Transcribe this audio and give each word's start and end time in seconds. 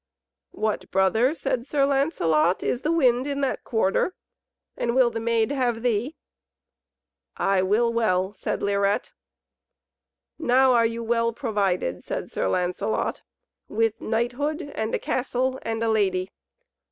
"What, 0.55 0.89
brother," 0.89 1.35
said 1.35 1.67
Sir 1.67 1.85
Lancelot, 1.85 2.63
"is 2.63 2.81
the 2.81 2.91
wind 2.91 3.27
in 3.27 3.41
that 3.41 3.63
quarter? 3.63 4.15
And 4.75 4.95
will 4.95 5.11
the 5.11 5.19
Maid 5.19 5.51
have 5.51 5.83
thee?" 5.83 6.15
"I 7.37 7.61
will 7.61 7.93
well," 7.93 8.33
said 8.33 8.63
Lirette. 8.63 9.11
"Now 10.39 10.73
are 10.73 10.87
you 10.87 11.03
well 11.03 11.33
provided," 11.33 12.03
said 12.03 12.31
Sir 12.31 12.47
Lancelot, 12.49 13.21
"with 13.67 14.01
knighthood, 14.01 14.71
and 14.73 14.95
a 14.95 14.97
castle, 14.97 15.59
and 15.61 15.83
a 15.83 15.87
lady. 15.89 16.31